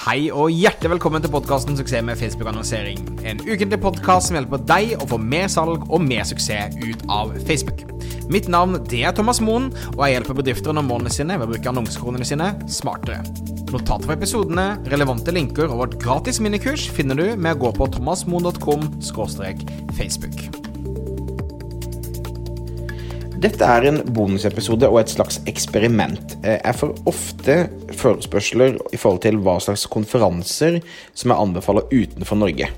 Hei 0.00 0.30
og 0.32 0.48
hjertelig 0.48 0.94
velkommen 0.94 1.20
til 1.20 1.28
podkasten 1.28 1.74
Suksess 1.76 2.00
med 2.06 2.16
Facebook-annonsering. 2.16 3.02
En 3.28 3.42
ukentlig 3.44 3.76
podkast 3.82 4.30
som 4.30 4.38
hjelper 4.38 4.62
deg 4.64 4.94
å 4.96 5.08
få 5.10 5.18
mer 5.20 5.50
salg 5.52 5.84
og 5.92 6.00
mer 6.00 6.24
suksess 6.24 6.78
ut 6.80 7.04
av 7.12 7.34
Facebook. 7.44 7.82
Mitt 8.32 8.48
navn 8.48 8.78
det 8.88 9.02
er 9.04 9.12
Thomas 9.12 9.42
Moen, 9.44 9.68
og 9.98 10.00
jeg 10.06 10.16
hjelper 10.16 10.38
bedrifter 10.38 10.72
nå 10.72 10.86
målene 10.88 11.12
sine 11.12 11.36
ved 11.36 11.44
å 11.44 11.50
bruke 11.52 11.68
annonsekronene 11.74 12.30
sine 12.30 12.48
smartere. 12.72 13.20
Notater 13.74 14.08
fra 14.08 14.16
episodene, 14.16 14.66
relevante 14.88 15.36
linker 15.36 15.68
og 15.68 15.82
vårt 15.82 15.98
gratis 16.00 16.40
minikurs 16.40 16.88
finner 16.96 17.20
du 17.20 17.36
med 17.36 17.58
å 17.58 17.66
gå 17.66 17.74
på 17.76 17.92
thomasmoen.com 17.98 18.88
facebook. 20.00 20.59
Dette 23.40 23.64
er 23.64 23.86
en 23.88 24.02
bonusepisode 24.12 24.84
og 24.90 24.98
et 25.00 25.12
slags 25.14 25.38
eksperiment. 25.48 26.34
Eh, 26.44 26.58
Jeg 26.60 26.76
får 26.76 26.90
ofte 27.08 27.54
forespørsler 27.96 28.76
i 28.92 28.98
forhold 29.00 29.22
til 29.24 29.38
hva 29.40 29.54
slags 29.64 29.86
konferanser 29.88 30.82
som 31.14 31.32
jeg 31.32 31.40
anbefaler 31.40 31.88
utenfor 31.88 32.36
Norge. 32.36 32.68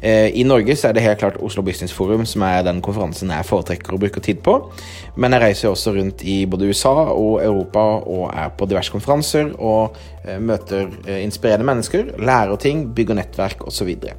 Eh, 0.00 0.30
I 0.30 0.44
Norge 0.46 0.76
så 0.76 0.88
er 0.88 0.92
det 0.94 1.02
helt 1.02 1.18
klart 1.18 1.40
Oslo 1.42 1.62
Business 1.66 1.92
Forum 1.92 2.22
som 2.24 2.42
er 2.46 2.62
den 2.62 2.78
konferansen 2.80 3.32
jeg 3.34 3.48
foretrekker 3.48 3.96
å 3.96 3.98
bruke 3.98 4.22
tid 4.22 4.38
på. 4.46 4.54
Men 5.16 5.34
jeg 5.34 5.42
reiser 5.42 5.72
også 5.72 5.96
rundt 5.96 6.22
i 6.22 6.44
både 6.46 6.70
USA 6.70 6.94
og 7.10 7.42
Europa 7.42 7.82
og 8.06 8.30
er 8.30 8.52
på 8.54 8.68
diverse 8.70 8.94
konferanser 8.94 9.50
og 9.58 9.98
eh, 10.24 10.38
møter 10.38 10.86
eh, 11.08 11.24
inspirerende 11.24 11.66
mennesker, 11.66 12.14
lærer 12.22 12.62
ting, 12.62 12.86
bygger 12.94 13.18
nettverk 13.18 13.66
osv. 13.66 13.90
Så 13.98 14.14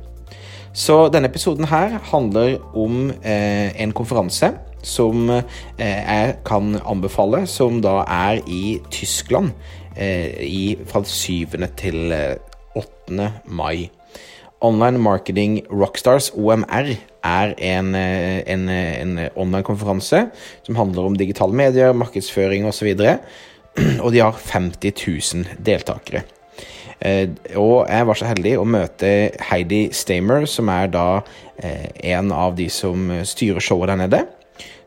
så 0.73 0.97
denne 1.11 1.27
episoden 1.27 1.67
her 1.67 1.97
handler 2.11 2.53
om 2.75 3.09
eh, 3.23 3.71
en 3.83 3.91
konferanse 3.91 4.53
som 4.83 5.29
eh, 5.29 5.43
jeg 5.77 6.35
kan 6.47 6.75
anbefale, 6.81 7.45
som 7.47 7.81
da 7.83 8.01
er 8.07 8.41
i 8.47 8.79
Tyskland 8.91 9.53
eh, 9.95 10.41
i, 10.45 10.77
fra 10.87 11.03
7. 11.05 11.57
til 11.79 12.11
eh, 12.15 12.35
8. 12.75 13.31
mai. 13.45 13.89
Online 14.61 15.01
Marketing 15.01 15.61
Rockstars, 15.71 16.31
OMR, 16.37 16.91
er 17.23 17.53
en, 17.57 17.95
eh, 17.95 18.41
en, 18.47 18.69
eh, 18.69 19.01
en 19.01 19.29
online-konferanse 19.35 20.29
som 20.63 20.75
handler 20.75 21.05
om 21.05 21.17
digitale 21.17 21.53
medier, 21.53 21.93
markedsføring 21.93 22.65
osv. 22.65 22.93
Og 24.03 24.11
de 24.11 24.19
har 24.19 24.37
50 24.37 24.93
000 25.33 25.57
deltakere. 25.65 26.23
Eh, 27.01 27.29
og 27.57 27.87
jeg 27.89 28.05
var 28.05 28.17
så 28.17 28.27
heldig 28.29 28.51
å 28.61 28.65
møte 28.69 29.31
Heidi 29.49 29.87
Stamer, 29.95 30.45
som 30.45 30.69
er 30.69 30.91
da 30.93 31.05
eh, 31.57 31.87
en 32.13 32.29
av 32.35 32.53
de 32.59 32.67
som 32.69 33.09
styrer 33.25 33.63
showet 33.63 33.89
der 33.89 34.01
nede. 34.03 34.19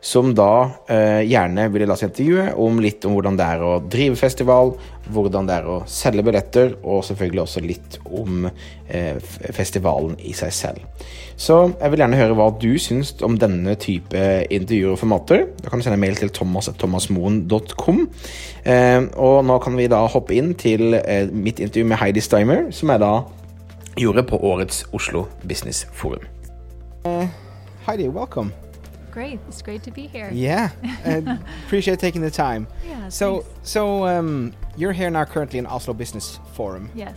Som 0.05 0.35
da 0.37 0.69
eh, 0.85 1.23
gjerne 1.25 1.63
ville 1.73 1.87
la 1.89 1.95
seg 1.97 2.11
intervjue 2.11 2.51
om 2.61 2.77
litt 2.83 3.05
om 3.07 3.15
hvordan 3.15 3.37
det 3.39 3.45
er 3.55 3.61
å 3.65 3.71
drive 3.81 4.17
festival, 4.19 4.75
hvordan 5.09 5.47
det 5.49 5.55
er 5.55 5.69
å 5.69 5.79
selge 5.89 6.21
billetter, 6.25 6.75
og 6.85 7.01
selvfølgelig 7.07 7.41
også 7.41 7.63
litt 7.65 7.97
om 8.05 8.45
eh, 8.45 9.17
festivalen 9.55 10.13
i 10.21 10.33
seg 10.37 10.53
selv. 10.53 11.07
Så 11.41 11.57
jeg 11.71 11.91
vil 11.91 12.03
gjerne 12.03 12.19
høre 12.19 12.35
hva 12.37 12.51
du 12.61 12.69
syns 12.81 13.15
om 13.25 13.37
denne 13.41 13.73
type 13.81 14.21
intervjuer 14.53 14.93
og 14.93 15.01
formater. 15.01 15.47
Da 15.63 15.71
kan 15.71 15.81
du 15.81 15.87
sende 15.87 15.99
mail 16.01 16.19
til 16.19 16.29
thomas.thomasmoen.com. 16.37 18.03
Eh, 18.61 18.99
og 19.17 19.39
nå 19.49 19.57
kan 19.63 19.79
vi 19.79 19.87
da 19.89 20.03
hoppe 20.05 20.37
inn 20.37 20.53
til 20.59 20.99
eh, 21.01 21.31
mitt 21.33 21.63
intervju 21.63 21.89
med 21.89 22.01
Heidi 22.03 22.21
Steimer, 22.21 22.67
som 22.69 22.93
jeg 22.93 23.01
da 23.01 23.15
gjorde 23.97 24.25
på 24.29 24.37
årets 24.53 24.83
Oslo 24.93 25.25
Business 25.41 25.87
Forum. 25.97 26.29
Heidi, 27.85 28.05
welcome. 28.09 28.64
Great. 29.15 29.39
It's 29.47 29.61
great 29.61 29.81
to 29.83 29.91
be 29.91 30.07
here. 30.07 30.29
Yeah, 30.33 30.71
uh, 31.05 31.37
appreciate 31.65 31.99
taking 31.99 32.21
the 32.21 32.29
time. 32.29 32.67
Yeah, 32.85 33.07
So, 33.07 33.39
thanks. 33.43 33.69
so 33.71 34.05
um, 34.05 34.51
you're 34.75 34.91
here 34.91 35.09
now 35.09 35.23
currently 35.23 35.57
in 35.57 35.65
Oslo 35.65 35.93
Business 35.93 36.37
Forum. 36.53 36.89
Yes. 36.93 37.15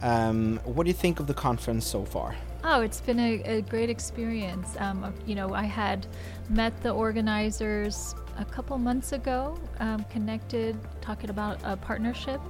Um, 0.00 0.58
what 0.64 0.84
do 0.84 0.88
you 0.88 0.94
think 0.94 1.20
of 1.20 1.26
the 1.26 1.34
conference 1.34 1.86
so 1.86 2.06
far? 2.06 2.34
Oh, 2.64 2.80
it's 2.80 3.02
been 3.02 3.20
a, 3.20 3.42
a 3.42 3.60
great 3.60 3.90
experience. 3.90 4.74
Um, 4.78 5.12
you 5.26 5.34
know, 5.34 5.52
I 5.52 5.64
had 5.64 6.06
met 6.48 6.72
the 6.82 6.92
organizers 6.92 8.14
a 8.38 8.44
couple 8.46 8.78
months 8.78 9.12
ago, 9.12 9.58
um, 9.80 10.02
connected, 10.04 10.78
talking 11.02 11.28
about 11.28 11.58
a 11.62 11.76
partnership, 11.76 12.40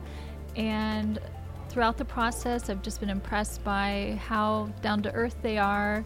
and 0.55 1.19
throughout 1.69 1.97
the 1.99 2.05
process, 2.05 2.71
I've 2.71 2.83
just 2.83 3.01
been 3.01 3.11
impressed 3.11 3.65
by 3.65 4.21
how 4.25 4.71
down 4.83 5.03
to 5.03 5.13
earth 5.15 5.35
they 5.43 5.59
are, 5.59 6.05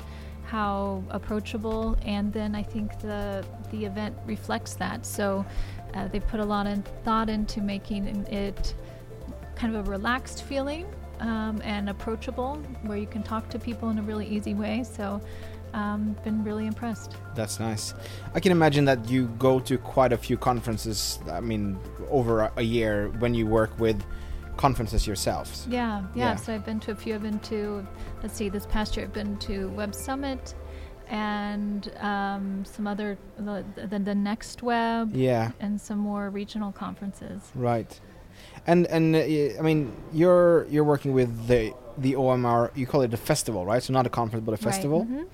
how 0.51 1.03
approachable, 1.11 1.97
and 2.05 2.33
then 2.33 2.55
I 2.55 2.63
think 2.63 2.99
the 3.01 3.45
the 3.71 3.85
event 3.85 4.17
reflects 4.27 4.75
that. 4.75 5.05
So 5.05 5.45
uh, 5.95 6.09
they 6.09 6.21
put 6.21 6.41
a 6.41 6.45
lot 6.45 6.67
of 6.67 6.85
thought 7.05 7.29
into 7.29 7.61
making 7.61 8.07
it 8.27 8.75
kind 9.57 9.75
of 9.75 9.87
a 9.87 9.91
relaxed 9.91 10.45
feeling 10.45 10.87
um, 11.21 11.61
and 11.65 11.91
approachable 11.91 12.57
where 12.83 12.97
you 12.97 13.07
can 13.07 13.23
talk 13.23 13.51
to 13.51 13.59
people 13.59 13.91
in 13.91 13.99
a 13.99 14.03
really 14.03 14.27
easy 14.27 14.55
way. 14.55 14.85
So, 14.85 15.21
um, 15.75 16.17
been 16.25 16.43
really 16.45 16.67
impressed. 16.67 17.13
That's 17.35 17.61
nice. 17.61 17.93
I 18.35 18.41
can 18.41 18.53
imagine 18.53 18.87
that 18.87 19.11
you 19.11 19.27
go 19.39 19.61
to 19.61 19.77
quite 19.77 20.13
a 20.13 20.17
few 20.17 20.39
conferences. 20.39 21.19
I 21.31 21.41
mean, 21.41 21.79
over 22.09 22.41
a, 22.41 22.53
a 22.57 22.63
year 22.63 23.09
when 23.19 23.35
you 23.35 23.47
work 23.47 23.79
with 23.79 24.03
conferences 24.59 25.07
yourselves. 25.07 25.67
Yeah, 25.71 26.03
yeah, 26.15 26.31
Yeah. 26.33 26.37
So 26.37 26.55
I've 26.55 26.67
been 26.67 26.81
to 26.81 26.91
a 26.91 26.95
few. 26.95 27.15
I've 27.15 27.23
been 27.23 27.39
to, 27.53 27.87
let's 28.23 28.35
see, 28.37 28.49
this 28.51 28.67
past 28.67 28.97
year 28.97 29.07
I've 29.07 29.13
been 29.15 29.37
to 29.39 29.69
Web 29.71 29.95
Summit 29.95 30.55
and 31.09 31.91
um, 32.01 32.65
some 32.67 32.87
other, 32.87 33.17
the, 33.39 33.65
the, 33.77 33.99
the 33.99 34.15
Next 34.15 34.63
Web 34.63 35.15
Yeah, 35.15 35.53
and 35.61 35.81
some 35.81 35.99
more 35.99 36.29
regional 36.31 36.73
conferences. 36.73 37.41
right. 37.55 37.99
And 38.67 38.87
and 38.87 39.17
uh, 39.17 39.21
I 39.59 39.63
mean, 39.63 39.93
you're 40.13 40.67
you're 40.69 40.85
working 40.85 41.13
with 41.15 41.31
the 41.47 41.73
the 41.97 42.13
OMR. 42.15 42.71
You 42.77 42.87
call 42.87 43.01
it 43.03 43.13
a 43.15 43.17
festival, 43.17 43.65
right? 43.65 43.83
So 43.83 43.93
not 43.93 44.07
a 44.07 44.11
conference, 44.11 44.45
but 44.45 44.53
a 44.53 44.55
Right, 44.57 44.75
festival. 44.75 45.07
mhm. 45.07 45.27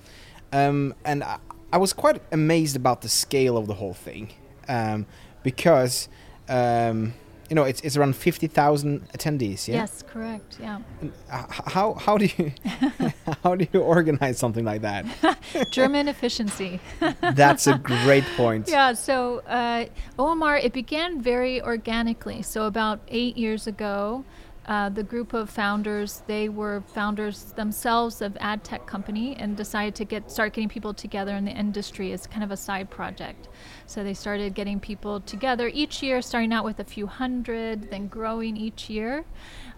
Um, 0.53 0.93
and 1.03 1.23
I, 1.23 1.37
I 1.73 1.77
was 1.77 1.91
quite 1.93 2.21
amazed 2.31 2.75
about 2.75 3.01
the 3.01 3.09
scale 3.09 3.57
of 3.57 3.67
the 3.67 3.73
whole 3.73 3.93
thing, 3.93 4.29
um, 4.69 5.05
because 5.43 6.07
um, 6.47 7.13
you 7.49 7.55
know 7.55 7.63
it's 7.63 7.81
it's 7.81 7.97
around 7.97 8.15
fifty 8.15 8.47
thousand 8.47 9.07
attendees. 9.11 9.67
Yeah. 9.67 9.75
Yes, 9.75 10.03
correct. 10.07 10.57
Yeah. 10.59 10.79
And 11.01 11.11
h- 11.31 11.45
how 11.75 11.93
how 11.93 12.17
do 12.17 12.25
you 12.37 12.51
how 13.43 13.55
do 13.55 13.67
you 13.71 13.81
organize 13.81 14.37
something 14.37 14.65
like 14.65 14.81
that? 14.81 15.05
German 15.71 16.07
efficiency. 16.07 16.79
That's 17.21 17.67
a 17.67 17.77
great 17.77 18.25
point. 18.37 18.67
Yeah, 18.69 18.93
so 18.93 19.39
uh, 19.47 19.85
OMR, 20.17 20.63
it 20.63 20.73
began 20.73 21.21
very 21.21 21.61
organically. 21.61 22.41
So 22.41 22.65
about 22.65 22.99
eight 23.07 23.37
years 23.37 23.67
ago, 23.67 24.23
uh, 24.67 24.89
the 24.89 25.03
group 25.03 25.33
of 25.33 25.49
founders, 25.49 26.23
they 26.25 26.49
were 26.49 26.81
founders 26.87 27.53
themselves 27.53 28.21
of 28.21 28.35
ad 28.39 28.63
tech 28.63 28.87
company 28.87 29.35
and 29.37 29.55
decided 29.55 29.93
to 29.95 30.05
get 30.05 30.31
start 30.31 30.53
getting 30.53 30.69
people 30.69 30.93
together 30.93 31.35
in 31.35 31.45
the 31.45 31.51
industry 31.51 32.11
as 32.11 32.25
kind 32.25 32.43
of 32.43 32.51
a 32.51 32.57
side 32.57 32.89
project. 32.89 33.47
So 33.85 34.03
they 34.03 34.15
started 34.15 34.55
getting 34.55 34.79
people 34.79 35.21
together 35.21 35.69
each 35.71 36.01
year, 36.01 36.21
starting 36.21 36.51
out 36.51 36.65
with 36.65 36.79
a 36.79 36.83
few 36.83 37.05
hundred, 37.05 37.91
then 37.91 38.07
growing 38.07 38.57
each 38.57 38.89
year. 38.89 39.25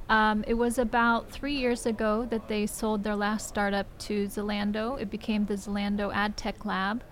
Um, 0.09 0.45
it 0.47 0.53
was 0.53 0.77
about 0.77 1.29
three 1.29 1.55
years 1.55 1.85
ago 1.85 2.25
that 2.29 2.47
they 2.47 2.65
sold 2.65 3.03
their 3.03 3.15
last 3.15 3.47
startup 3.47 3.85
to 3.99 4.27
Zalando. 4.27 4.99
It 5.01 5.09
became 5.09 5.45
the 5.45 5.55
Zalando 5.55 6.13
Ad 6.13 6.37
Tech 6.37 6.65
Lab. 6.65 7.03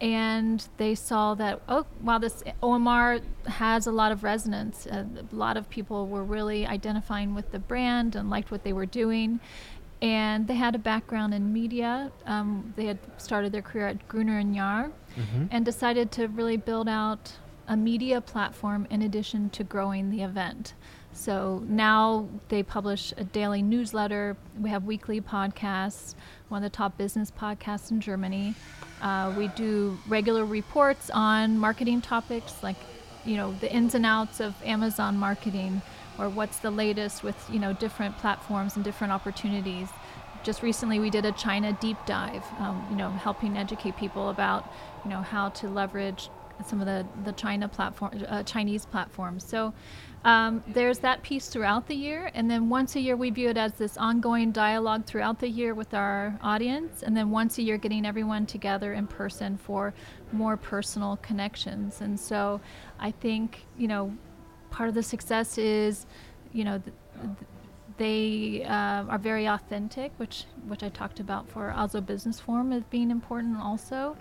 And 0.00 0.66
they 0.78 0.94
saw 0.94 1.34
that, 1.34 1.60
oh, 1.68 1.84
wow, 2.02 2.16
this 2.18 2.42
OMR 2.62 3.20
has 3.46 3.86
a 3.86 3.92
lot 3.92 4.10
of 4.10 4.24
resonance. 4.24 4.86
Uh, 4.86 5.04
a 5.30 5.34
lot 5.34 5.58
of 5.58 5.68
people 5.68 6.06
were 6.06 6.24
really 6.24 6.66
identifying 6.66 7.34
with 7.34 7.52
the 7.52 7.58
brand 7.58 8.16
and 8.16 8.30
liked 8.30 8.50
what 8.50 8.64
they 8.64 8.72
were 8.72 8.86
doing. 8.86 9.38
And 10.00 10.46
they 10.48 10.54
had 10.54 10.74
a 10.74 10.78
background 10.78 11.34
in 11.34 11.52
media. 11.52 12.10
Um, 12.24 12.72
they 12.74 12.86
had 12.86 12.98
started 13.18 13.52
their 13.52 13.60
career 13.60 13.86
at 13.88 14.08
Gruner 14.08 14.38
and 14.38 14.54
Jahr 14.54 14.90
and 15.50 15.62
decided 15.62 16.10
to 16.12 16.28
really 16.28 16.56
build 16.56 16.88
out 16.88 17.32
a 17.68 17.76
media 17.76 18.22
platform 18.22 18.86
in 18.88 19.02
addition 19.02 19.50
to 19.50 19.62
growing 19.62 20.10
the 20.10 20.22
event. 20.22 20.72
So 21.12 21.62
now 21.66 22.28
they 22.48 22.62
publish 22.62 23.12
a 23.16 23.24
daily 23.24 23.62
newsletter. 23.62 24.36
We 24.58 24.70
have 24.70 24.84
weekly 24.84 25.20
podcasts, 25.20 26.14
one 26.48 26.64
of 26.64 26.70
the 26.70 26.74
top 26.74 26.96
business 26.96 27.30
podcasts 27.30 27.90
in 27.90 28.00
Germany. 28.00 28.54
Uh, 29.02 29.32
we 29.36 29.48
do 29.48 29.98
regular 30.08 30.44
reports 30.44 31.10
on 31.12 31.58
marketing 31.58 32.00
topics 32.00 32.62
like, 32.62 32.76
you 33.24 33.36
know, 33.36 33.52
the 33.60 33.72
ins 33.72 33.94
and 33.94 34.06
outs 34.06 34.40
of 34.40 34.54
Amazon 34.64 35.16
marketing 35.16 35.82
or 36.18 36.28
what's 36.28 36.58
the 36.58 36.70
latest 36.70 37.22
with, 37.22 37.36
you 37.50 37.58
know, 37.58 37.72
different 37.72 38.16
platforms 38.18 38.76
and 38.76 38.84
different 38.84 39.12
opportunities. 39.12 39.88
Just 40.42 40.62
recently, 40.62 40.98
we 40.98 41.10
did 41.10 41.26
a 41.26 41.32
China 41.32 41.76
deep 41.80 41.98
dive, 42.06 42.44
um, 42.58 42.86
you 42.90 42.96
know, 42.96 43.10
helping 43.10 43.58
educate 43.58 43.96
people 43.96 44.30
about, 44.30 44.70
you 45.04 45.10
know, 45.10 45.20
how 45.20 45.50
to 45.50 45.68
leverage 45.68 46.30
some 46.66 46.80
of 46.80 46.86
the, 46.86 47.06
the 47.24 47.32
China 47.32 47.68
platform, 47.68 48.24
uh, 48.28 48.42
Chinese 48.42 48.86
platforms. 48.86 49.44
So 49.44 49.72
um, 50.24 50.62
there's 50.68 50.98
that 50.98 51.22
piece 51.22 51.48
throughout 51.48 51.86
the 51.86 51.94
year, 51.94 52.30
and 52.34 52.50
then 52.50 52.68
once 52.68 52.94
a 52.96 53.00
year 53.00 53.16
we 53.16 53.30
view 53.30 53.48
it 53.48 53.56
as 53.56 53.72
this 53.74 53.96
ongoing 53.96 54.52
dialogue 54.52 55.06
throughout 55.06 55.38
the 55.38 55.48
year 55.48 55.74
with 55.74 55.94
our 55.94 56.38
audience, 56.42 57.02
and 57.02 57.16
then 57.16 57.30
once 57.30 57.58
a 57.58 57.62
year 57.62 57.78
getting 57.78 58.04
everyone 58.04 58.44
together 58.46 58.92
in 58.92 59.06
person 59.06 59.56
for 59.56 59.94
more 60.32 60.56
personal 60.56 61.16
connections. 61.22 62.00
And 62.02 62.20
so 62.20 62.60
I 62.98 63.10
think 63.10 63.64
you 63.78 63.88
know 63.88 64.12
part 64.70 64.88
of 64.88 64.94
the 64.94 65.02
success 65.02 65.58
is 65.58 66.06
you 66.52 66.64
know. 66.64 66.78
th- 66.78 66.94
th- 67.22 67.48
they 68.00 68.64
uh, 68.64 69.04
are 69.12 69.18
very 69.18 69.46
authentic, 69.46 70.10
which 70.16 70.44
which 70.66 70.82
I 70.82 70.88
talked 70.88 71.20
about 71.20 71.46
for 71.50 71.70
Oslo 71.70 72.00
Business 72.00 72.40
Forum 72.40 72.72
as 72.72 72.82
being 72.84 73.10
important 73.10 73.58
also. 73.60 74.16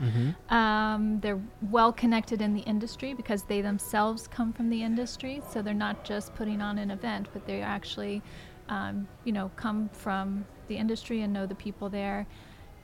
Um, 0.50 1.22
they're 1.22 1.40
well 1.72 1.94
connected 1.94 2.42
in 2.42 2.54
the 2.54 2.66
industry 2.74 3.14
because 3.14 3.44
they 3.44 3.62
themselves 3.62 4.28
come 4.28 4.52
from 4.52 4.70
the 4.70 4.84
industry, 4.84 5.42
so 5.50 5.62
they're 5.62 5.84
not 5.88 6.04
just 6.04 6.36
putting 6.36 6.62
on 6.62 6.78
an 6.78 6.92
event, 6.92 7.30
but 7.32 7.46
they 7.48 7.62
actually, 7.62 8.22
um, 8.68 9.08
you 9.24 9.32
know, 9.32 9.50
come 9.56 9.90
from 9.94 10.46
the 10.68 10.76
industry 10.76 11.22
and 11.22 11.32
know 11.32 11.46
the 11.46 11.56
people 11.56 11.88
there. 11.90 12.28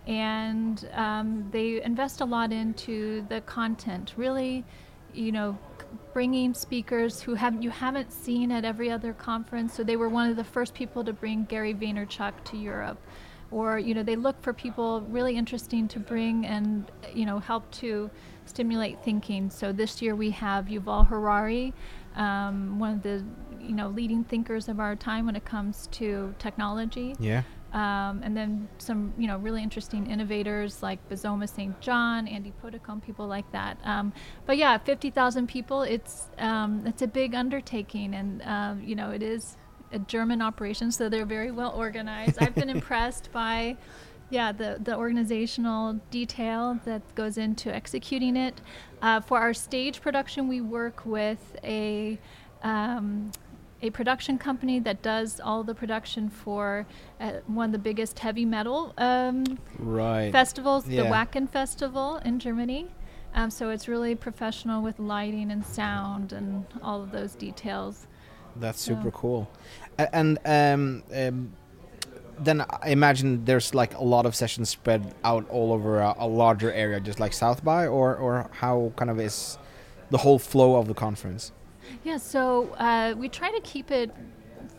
And 0.07 0.88
um, 0.94 1.50
they 1.51 1.81
invest 1.83 2.21
a 2.21 2.25
lot 2.25 2.53
into 2.53 3.25
the 3.27 3.41
content, 3.41 4.13
really, 4.15 4.63
you 5.13 5.33
know, 5.33 5.57
bringing 6.15 6.53
speakers 6.53 7.21
who 7.21 7.33
have 7.33 7.62
you 7.62 7.69
haven't 7.69 8.09
seen 8.09 8.50
at 8.50 8.63
every 8.63 8.89
other 8.89 9.12
conference. 9.12 9.73
So 9.73 9.83
they 9.83 9.97
were 9.97 10.07
one 10.07 10.29
of 10.29 10.38
the 10.38 10.45
first 10.45 10.73
people 10.73 11.03
to 11.03 11.12
bring 11.12 11.44
Gary 11.44 11.73
Vaynerchuk 11.73 12.41
to 12.45 12.57
Europe, 12.57 12.97
or 13.51 13.77
you 13.77 13.94
know 13.94 14.01
they 14.01 14.15
look 14.15 14.41
for 14.41 14.53
people 14.53 15.01
really 15.09 15.35
interesting 15.35 15.89
to 15.89 16.00
bring 16.00 16.45
and 16.45 16.89
you 17.13 17.25
know 17.25 17.39
help 17.39 17.69
to 17.83 18.09
stimulate 18.45 19.03
thinking. 19.03 19.50
So 19.50 19.73
this 19.73 20.01
year 20.01 20.15
we 20.15 20.29
have 20.29 20.67
Yuval 20.67 21.06
Harari, 21.06 21.73
um, 22.15 22.79
one 22.79 22.94
of 22.94 23.03
the 23.03 23.21
you 23.59 23.75
know 23.75 23.89
leading 23.89 24.23
thinkers 24.23 24.69
of 24.69 24.79
our 24.79 24.95
time 24.95 25.25
when 25.25 25.35
it 25.35 25.44
comes 25.44 25.88
to 26.00 26.33
technology 26.39 27.13
Yeah. 27.19 27.44
Um, 27.75 28.22
and 28.24 28.38
then 28.38 28.69
some 28.77 29.13
you 29.18 29.27
know 29.27 29.38
really 29.38 29.62
interesting 29.62 30.10
innovators 30.10 30.81
like 30.81 31.07
Bozoma 31.10 31.50
St. 31.50 31.80
John, 31.81 32.25
Andy 32.25 32.54
Puddicombe, 32.62 33.01
people 33.01 33.27
like 33.27 33.51
that. 33.51 33.77
Um, 33.83 34.13
but 34.45 34.56
yeah, 34.56 34.77
50,000 34.77 35.45
people, 35.48 35.81
it's 35.81 36.30
um, 36.38 36.83
it's 36.88 37.01
a 37.01 37.07
big 37.07 37.36
undertaking, 37.36 38.16
and 38.16 38.42
um, 38.44 38.81
you 38.81 38.95
know 38.95 39.12
it 39.12 39.22
is 39.22 39.57
a 39.92 40.00
German 40.00 40.42
operation, 40.42 40.89
so 40.89 41.10
they're 41.10 41.25
very 41.25 41.51
well 41.51 41.74
organized. 41.75 42.38
I've 42.42 42.56
been 42.56 42.69
impressed 42.80 43.31
by. 43.33 43.75
Yeah, 44.31 44.51
the, 44.51 44.80
the 44.83 44.98
organizational 44.98 46.00
detail 46.10 46.80
that 46.86 47.04
goes 47.13 47.38
into 47.38 47.74
executing 47.74 48.36
it. 48.36 48.60
Uh, 49.00 49.22
for 49.22 49.38
our 49.38 49.54
stage 49.54 50.01
production, 50.01 50.48
we 50.48 50.62
work 50.62 51.06
with 51.06 51.56
a 51.63 52.18
um, 52.63 53.31
a 53.81 53.89
production 53.89 54.38
company 54.38 54.80
that 54.80 55.01
does 55.01 55.39
all 55.39 55.63
the 55.63 55.75
production 55.75 56.30
for 56.30 56.86
uh, 57.19 57.33
one 57.48 57.68
of 57.68 57.72
the 57.74 57.77
biggest 57.80 58.19
heavy 58.19 58.45
metal 58.45 58.94
um, 58.98 59.44
Right. 59.77 60.31
festivals, 60.31 60.88
Yeah. 60.88 61.04
the 61.04 61.10
Wacken 61.10 61.50
Festival 61.50 62.18
in 62.25 62.39
Germany. 62.39 62.88
Um, 63.33 63.50
so 63.51 63.69
it's 63.69 63.88
really 63.88 64.16
professional 64.16 64.81
with 64.81 64.98
lighting 64.98 65.51
and 65.51 65.66
sound 65.66 66.31
and 66.31 66.66
all 66.81 67.04
of 67.04 67.12
those 67.12 67.36
details. 67.36 68.07
That's 68.56 68.80
So- 68.81 68.95
super 68.95 69.12
cool. 69.12 69.50
A- 70.00 70.16
and 70.16 70.39
um, 70.45 71.04
um, 71.13 71.51
then 72.39 72.62
I 72.81 72.89
imagine 72.89 73.44
there's 73.45 73.75
like 73.75 73.94
a 73.98 74.04
lot 74.04 74.25
of 74.25 74.36
sessions 74.36 74.69
spread 74.69 75.13
out 75.24 75.48
all 75.50 75.74
over 75.74 76.00
a, 76.00 76.16
a 76.18 76.27
larger 76.27 76.72
area, 76.72 77.00
just 77.01 77.19
like 77.19 77.33
South 77.33 77.63
by, 77.63 77.86
or 77.88 78.16
or 78.16 78.50
how 78.54 78.94
kind 78.95 79.10
of 79.12 79.19
is 79.19 79.57
the 80.12 80.18
whole 80.19 80.39
flow 80.39 80.75
of 80.77 80.88
the 80.88 80.94
conference? 80.94 81.51
Yeah, 82.04 82.18
so 82.18 82.70
uh, 82.78 83.16
we 83.18 83.30
try 83.30 83.52
to 83.52 83.62
keep 83.62 83.92
it 83.92 84.12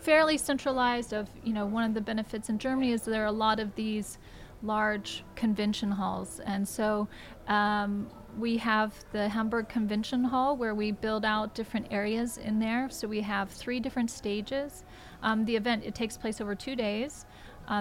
fairly 0.01 0.39
centralized. 0.39 1.13
Of 1.13 1.29
you 1.45 1.53
know, 1.53 1.67
one 1.67 1.85
of 1.85 1.95
the 1.95 2.01
benefits 2.01 2.49
in 2.49 2.59
Germany 2.59 2.93
is 2.93 3.03
there 3.03 3.23
are 3.23 3.27
a 3.27 3.33
lot 3.33 3.61
of 3.61 3.75
these 3.75 4.19
large 4.63 5.25
convention 5.35 5.91
halls, 5.91 6.41
and 6.41 6.67
so 6.67 7.09
um, 7.49 8.11
we 8.39 8.57
have 8.59 8.95
the 9.13 9.29
Hamburg 9.29 9.69
Convention 9.69 10.25
Hall 10.25 10.57
where 10.57 10.75
we 10.75 10.93
build 10.93 11.25
out 11.25 11.55
different 11.55 11.87
areas 11.91 12.39
in 12.39 12.59
there. 12.59 12.89
So 12.91 13.09
we 13.09 13.21
have 13.23 13.51
three 13.51 13.81
different 13.81 14.11
stages. 14.11 14.85
Um, 15.23 15.45
the 15.45 15.57
event 15.57 15.85
it 15.85 15.95
takes 15.95 16.17
place 16.17 16.41
over 16.41 16.55
two 16.55 16.77
days. 16.77 17.25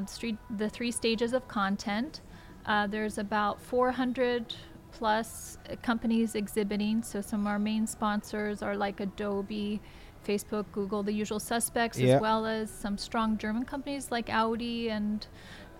Street, 0.08 0.38
the 0.58 0.70
three 0.70 0.92
stages 0.92 1.34
of 1.34 1.48
content. 1.48 2.22
Uh, 2.66 2.88
there's 2.88 3.18
about 3.18 3.62
400 3.62 4.56
plus 4.98 5.58
companies 5.84 6.36
exhibiting. 6.36 7.04
So 7.04 7.22
some 7.22 7.42
of 7.42 7.48
our 7.48 7.60
main 7.60 7.86
sponsors 7.86 8.62
are 8.64 8.76
like 8.78 9.00
Adobe, 9.02 9.82
Facebook, 10.26 10.66
Google, 10.72 11.04
the 11.04 11.12
usual 11.12 11.40
suspects, 11.40 12.00
Yeah. 12.00 12.16
as 12.16 12.22
well 12.22 12.46
as 12.46 12.70
some 12.70 12.98
strong 12.98 13.38
German 13.38 13.66
companies 13.66 14.10
like 14.12 14.30
Audi 14.30 14.90
and 14.90 15.28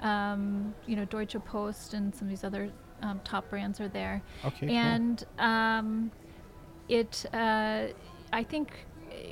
um, 0.02 0.76
you 0.86 0.96
know 0.98 1.06
Deutsche 1.06 1.38
Post 1.46 1.94
and 1.94 2.14
some 2.14 2.26
of 2.28 2.30
these 2.30 2.44
other 2.44 2.70
um, 3.02 3.20
top 3.24 3.50
brands 3.50 3.80
are 3.80 3.88
there. 3.88 4.22
Okay. 4.44 4.68
cool. 4.68 4.76
And 4.76 5.24
um, 5.40 6.12
it, 6.90 7.26
uh, 7.34 7.88
I 8.34 8.44
think. 8.44 8.86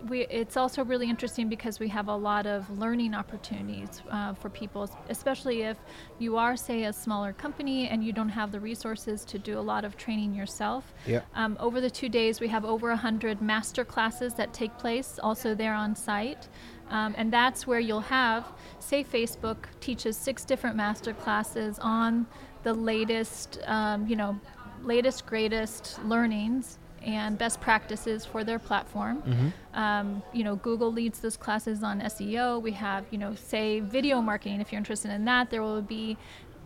We, 0.10 0.28
it's 0.28 0.58
also 0.58 0.84
really 0.84 1.10
interesting 1.10 1.48
because 1.48 1.80
we 1.80 1.88
have 1.88 2.10
a 2.10 2.16
lot 2.16 2.46
of 2.46 2.70
learning 2.78 3.14
opportunities 3.14 4.02
uh, 4.12 4.34
for 4.34 4.50
people, 4.50 4.90
especially 5.10 5.62
if 5.62 5.78
you 6.20 6.36
are, 6.36 6.58
say, 6.58 6.84
a 6.84 6.94
smaller 6.94 7.32
company 7.32 7.88
and 7.88 8.04
you 8.04 8.12
don't 8.12 8.30
have 8.30 8.52
the 8.52 8.60
resources 8.60 9.24
to 9.26 9.40
do 9.40 9.58
a 9.58 9.62
lot 9.62 9.86
of 9.86 9.96
training 9.96 10.34
yourself. 10.34 10.94
Yeah. 11.06 11.22
Um, 11.36 11.56
over 11.60 11.80
the 11.80 11.90
two 11.90 12.10
days, 12.10 12.42
we 12.42 12.50
have 12.50 12.66
over 12.66 12.90
100 12.90 13.42
master 13.42 13.86
classes 13.86 14.34
that 14.34 14.54
take 14.54 14.78
place 14.78 15.20
also 15.24 15.56
there 15.56 15.74
on 15.74 15.96
site. 15.96 16.50
Um, 16.90 17.16
and 17.18 17.32
that's 17.32 17.66
where 17.66 17.80
you'll 17.80 18.02
have, 18.02 18.52
say, 18.80 19.04
Facebook 19.04 19.66
teaches 19.80 20.18
six 20.18 20.44
different 20.44 20.76
master 20.76 21.14
classes 21.14 21.80
on 21.80 22.28
the 22.64 22.74
latest, 22.74 23.60
um, 23.66 24.06
you 24.08 24.16
know, 24.16 24.40
latest, 24.84 25.26
greatest 25.26 26.04
learnings 26.04 26.80
and 27.04 27.38
best 27.38 27.62
practices 27.62 28.26
for 28.26 28.44
their 28.44 28.60
platform. 28.60 29.54
Um, 29.74 30.24
you 30.34 30.44
know, 30.44 30.56
Google 30.56 30.92
leads 30.92 31.20
those 31.20 31.38
classes 31.38 31.84
on 31.84 32.02
SEO. 32.02 32.62
We 32.62 32.72
have, 32.74 33.06
you 33.12 33.18
know, 33.18 33.36
say 33.36 33.80
video 33.80 34.22
marketing. 34.22 34.62
If 34.62 34.72
you're 34.72 34.80
interested 34.80 35.12
in 35.12 35.26
that, 35.26 35.50
there 35.50 35.62
will 35.62 35.82
be 35.82 36.18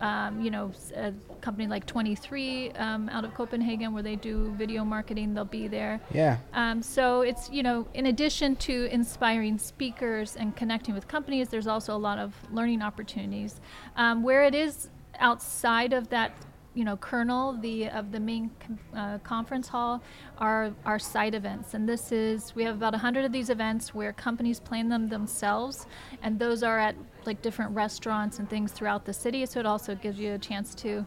um, 0.01 0.41
you 0.41 0.51
know, 0.51 0.71
a 0.95 1.13
company 1.41 1.67
like 1.67 1.85
23 1.85 2.71
um, 2.71 3.09
out 3.09 3.25
of 3.25 3.33
Copenhagen 3.33 3.93
where 3.93 4.03
they 4.03 4.15
do 4.15 4.53
video 4.57 4.85
marketing, 4.85 5.33
they'll 5.33 5.45
be 5.45 5.67
there. 5.67 5.99
yeah. 6.11 6.37
Um, 6.53 6.81
so 6.81 7.21
it's, 7.21 7.49
you 7.49 7.63
know, 7.63 7.87
in 7.93 8.07
addition 8.07 8.55
to 8.57 8.85
inspiring 8.91 9.57
speakers 9.57 10.35
and 10.35 10.55
connecting 10.55 10.93
with 10.93 11.07
companies, 11.07 11.49
there's 11.49 11.67
also 11.67 11.95
a 11.95 11.97
lot 11.97 12.19
of 12.19 12.35
learning 12.51 12.81
opportunities. 12.81 13.59
Um, 13.95 14.23
where 14.23 14.43
it 14.43 14.53
is 14.53 14.89
outside 15.19 15.93
of 15.93 16.09
that, 16.09 16.31
you 16.77 16.85
know, 16.85 16.95
kernel 16.95 17.57
the 17.59 17.89
of 17.89 18.11
the 18.11 18.19
main 18.19 18.51
com- 18.59 18.79
uh, 18.95 19.17
conference 19.19 19.67
hall 19.67 20.03
are 20.37 20.71
our 20.85 20.99
side 20.99 21.33
events, 21.33 21.73
and 21.73 21.89
this 21.89 22.11
is 22.11 22.53
we 22.55 22.63
have 22.63 22.75
about 22.75 22.93
100 22.93 23.25
of 23.25 23.31
these 23.31 23.49
events 23.49 23.95
where 23.95 24.13
companies 24.13 24.59
plan 24.59 24.87
them 24.87 25.07
themselves, 25.07 25.87
and 26.21 26.37
those 26.37 26.61
are 26.61 26.77
at 26.77 26.95
like 27.25 27.41
different 27.41 27.71
restaurants 27.73 28.37
and 28.37 28.47
things 28.47 28.71
throughout 28.71 29.05
the 29.05 29.13
city. 29.13 29.43
So 29.47 29.59
it 29.59 29.65
also 29.65 29.95
gives 29.95 30.19
you 30.19 30.33
a 30.33 30.37
chance 30.37 30.75
to 30.75 31.03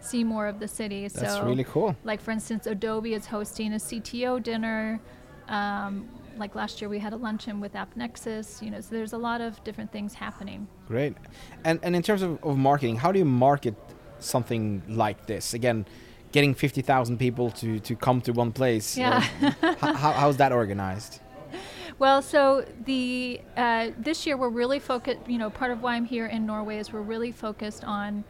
see 0.00 0.22
more 0.22 0.46
of 0.46 0.60
the 0.60 0.68
city. 0.68 1.08
That's 1.08 1.34
so 1.34 1.44
really 1.44 1.64
cool. 1.64 1.96
like 2.04 2.20
for 2.20 2.30
instance 2.30 2.68
adobe 2.68 3.14
is 3.14 3.26
hosting 3.26 3.72
a 3.72 3.76
cto 3.78 4.40
dinner 4.40 5.00
um, 5.48 6.08
like 6.36 6.54
last 6.54 6.80
year 6.80 6.88
we 6.88 7.00
had 7.00 7.12
a 7.12 7.16
luncheon 7.16 7.58
with 7.58 7.72
appnexus 7.72 8.62
you 8.62 8.70
know 8.70 8.80
so 8.80 8.90
there's 8.94 9.12
a 9.12 9.18
lot 9.18 9.40
of 9.40 9.62
different 9.64 9.90
things 9.90 10.14
happening 10.14 10.68
Great. 10.88 11.14
And 11.64 11.78
and 11.82 11.94
in 11.94 12.02
terms 12.02 12.22
of, 12.22 12.42
of 12.42 12.56
marketing, 12.56 12.96
how 12.96 13.12
do 13.12 13.18
you 13.18 13.26
market 13.26 13.74
something 14.20 14.82
like 14.88 15.26
this? 15.26 15.54
Again, 15.54 15.86
getting 16.32 16.54
fifty 16.54 16.82
thousand 16.82 17.18
people 17.18 17.50
to 17.52 17.80
to 17.80 17.96
come 17.96 18.20
to 18.22 18.32
one 18.32 18.52
place. 18.52 18.96
Yeah. 18.96 19.24
uh, 19.62 19.74
how, 19.76 20.12
how's 20.12 20.36
that 20.38 20.52
organized? 20.52 21.20
well 21.98 22.22
so 22.22 22.64
the 22.84 23.40
uh, 23.56 23.90
this 23.98 24.26
year 24.26 24.36
we're 24.36 24.48
really 24.48 24.78
focused 24.78 25.18
you 25.26 25.38
know 25.38 25.50
part 25.50 25.70
of 25.70 25.82
why 25.82 25.94
i'm 25.94 26.04
here 26.04 26.26
in 26.26 26.46
norway 26.46 26.78
is 26.78 26.92
we're 26.92 27.00
really 27.00 27.32
focused 27.32 27.82
on 27.84 28.22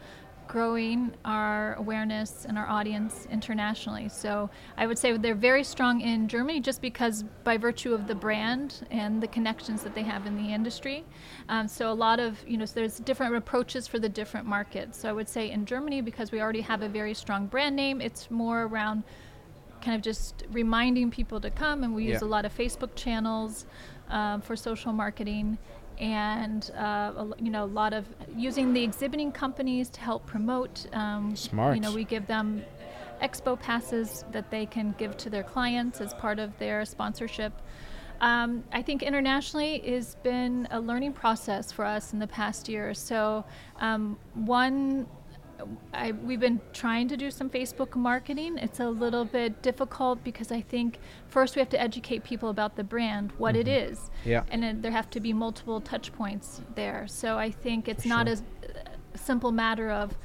growing 0.49 1.13
our 1.25 1.75
awareness 1.75 2.43
and 2.49 2.57
our 2.57 2.67
audience 2.67 3.27
internationally. 3.31 4.09
So 4.09 4.49
I 4.77 4.87
would 4.87 4.97
say 4.97 5.15
they're 5.15 5.35
very 5.35 5.63
strong 5.63 6.01
in 6.01 6.27
Germany 6.27 6.59
just 6.59 6.81
because 6.81 7.23
by 7.43 7.55
virtue 7.55 7.93
of 7.93 8.07
the 8.07 8.15
brand 8.15 8.87
and 8.89 9.21
the 9.21 9.27
connections 9.27 9.83
that 9.83 9.93
they 9.93 10.01
have 10.01 10.25
in 10.25 10.35
the 10.35 10.51
industry. 10.51 11.05
Um, 11.49 11.67
so 11.67 11.91
a 11.91 11.93
lot 11.93 12.19
of, 12.19 12.43
you 12.47 12.57
know, 12.57 12.65
so 12.65 12.73
there's 12.79 12.97
different 12.97 13.35
approaches 13.35 13.85
for 13.87 13.99
the 13.99 14.09
different 14.09 14.47
markets. 14.47 14.99
So 14.99 15.07
I 15.07 15.11
would 15.11 15.29
say 15.29 15.51
in 15.51 15.67
Germany, 15.67 16.01
because 16.01 16.31
we 16.31 16.41
already 16.41 16.61
have 16.61 16.81
a 16.81 16.89
very 16.89 17.13
strong 17.13 17.45
brand 17.45 17.75
name, 17.75 18.01
it's 18.01 18.31
more 18.31 18.63
around 18.63 19.03
kind 19.81 19.95
of 19.95 20.01
just 20.01 20.45
reminding 20.51 21.11
people 21.11 21.39
to 21.39 21.51
come 21.51 21.83
and 21.83 21.93
we 21.93 22.05
use 22.05 22.21
a 22.21 22.25
lot 22.25 22.43
of 22.43 22.53
facebook 22.53 22.93
channels 22.95 23.65
um, 24.09 24.41
for 24.41 24.57
social 24.57 24.91
marketing 24.91 25.57
and 25.99 26.71
uh, 26.77 27.25
you 27.37 27.51
know 27.51 27.65
a 27.65 27.65
lot 27.65 27.93
of 27.93 28.05
using 28.35 28.73
the 28.73 28.83
exhibiting 28.83 29.31
companies 29.31 29.89
to 29.89 30.01
help 30.01 30.25
promote 30.25 30.85
um, 30.93 31.35
Smart. 31.35 31.75
you 31.75 31.81
know 31.81 31.91
we 31.91 32.03
give 32.03 32.25
them 32.27 32.63
expo 33.21 33.59
passes 33.59 34.23
that 34.31 34.49
they 34.49 34.65
can 34.65 34.95
give 34.97 35.17
to 35.17 35.29
their 35.29 35.43
clients 35.43 35.99
as 35.99 36.13
part 36.13 36.39
of 36.39 36.57
their 36.57 36.85
sponsorship 36.85 37.53
um, 38.21 38.63
I 38.71 38.81
think 38.81 39.01
internationally 39.01 39.79
has 39.79 40.15
been 40.15 40.67
a 40.71 40.79
learning 40.79 41.13
process 41.13 41.71
for 41.71 41.85
us 41.85 42.11
in 42.11 42.19
the 42.19 42.27
past 42.27 42.67
year. 42.67 42.93
So, 42.93 43.45
um, 43.79 44.19
one 44.33 45.07
I, 45.93 46.11
we've 46.11 46.39
been 46.39 46.61
trying 46.73 47.07
to 47.09 47.17
do 47.17 47.29
some 47.31 47.49
Facebook 47.49 47.95
marketing. 47.95 48.57
It's 48.57 48.79
a 48.79 48.89
little 48.89 49.25
bit 49.25 49.61
difficult 49.61 50.23
because 50.23 50.51
I 50.51 50.61
think 50.61 50.99
first 51.27 51.55
we 51.55 51.59
have 51.59 51.69
to 51.69 51.81
educate 51.81 52.23
people 52.23 52.49
about 52.49 52.75
the 52.75 52.83
brand, 52.83 53.31
what 53.37 53.55
it 53.55 53.67
is, 53.67 54.09
Yeah. 54.25 54.43
and 54.49 54.63
then 54.63 54.81
there 54.81 54.91
have 54.91 55.09
to 55.11 55.19
be 55.19 55.33
multiple 55.33 55.81
touch 55.81 56.13
points 56.13 56.61
there. 56.75 57.07
So 57.07 57.37
I 57.37 57.51
think 57.51 57.87
it's 57.87 58.03
For 58.03 58.09
not 58.09 58.27
sure. 58.27 58.37
a 59.15 59.17
simple 59.17 59.51
matter 59.51 59.89
of 59.89 60.17